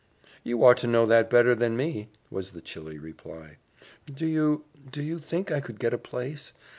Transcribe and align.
"You 0.43 0.65
ought 0.65 0.77
to 0.77 0.87
know 0.87 1.05
that 1.05 1.29
better 1.29 1.53
than 1.53 1.77
me," 1.77 2.09
was 2.31 2.53
the 2.53 2.61
chilly 2.61 2.97
reply. 2.97 3.57
"Do 4.07 4.25
you 4.25 4.63
do 4.91 5.03
you 5.03 5.19
think 5.19 5.51
I 5.51 5.59
could 5.59 5.77
get 5.79 5.93
a 5.93 5.99
place? 5.99 6.53